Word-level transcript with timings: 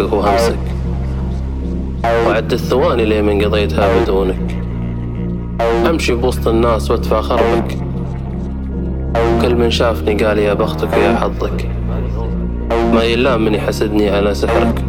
ضحكك 0.00 0.12
وهمسك 0.12 0.58
وعد 2.26 2.52
الثواني 2.52 3.04
لي 3.04 3.22
من 3.22 3.44
قضيتها 3.44 4.02
بدونك. 4.02 4.56
أمشي 5.90 6.14
بوسط 6.14 6.48
الناس 6.48 6.90
واتفاخر 6.90 7.36
بك 7.36 7.78
كل 9.42 9.54
من 9.54 9.70
شافني 9.70 10.24
قال 10.24 10.38
يا 10.38 10.54
بختك 10.54 10.96
ويا 10.96 11.16
حظك. 11.16 11.68
ما 12.94 13.02
يلام 13.02 13.44
من 13.44 13.54
يحسدني 13.54 14.10
على 14.10 14.34
سحرك. 14.34 14.84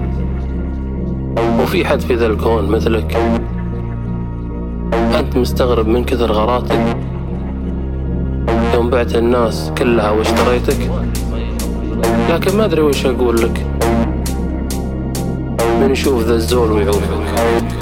وفي 1.62 1.86
حد 1.86 2.00
في 2.00 2.16
ذا 2.16 2.28
الكون 2.28 2.70
مثلك. 2.70 3.18
أنت 5.20 5.38
مستغرب 5.38 5.88
من 5.88 6.04
كثر 6.04 6.32
غراتك. 6.32 6.98
يوم 8.74 8.90
بعت 8.90 9.16
الناس 9.16 9.72
كلها 9.78 10.12
واشتريتك. 10.12 10.92
لكن 12.30 12.58
ما 12.58 12.66
أدري 12.66 12.82
وش 12.82 13.06
أقول 13.06 13.42
لك. 13.42 13.66
من 15.82 15.92
يشوف 15.92 16.24
ذا 16.24 16.34
الزول 16.36 16.72
ويعوفك 16.72 17.81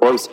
Once 0.00 0.28